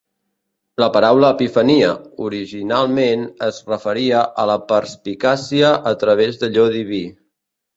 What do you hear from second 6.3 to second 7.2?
d'allò diví.